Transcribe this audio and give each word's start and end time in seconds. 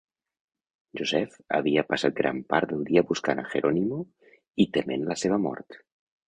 Josephe 1.01 1.43
havia 1.57 1.83
passat 1.89 2.15
gran 2.19 2.39
part 2.53 2.71
del 2.71 2.81
dia 2.87 3.03
buscant 3.11 3.43
a 3.43 3.45
Jeronimo 3.53 4.01
i 4.67 4.69
tement 4.79 5.07
la 5.13 5.19
seva 5.27 5.41
mort. 5.47 5.79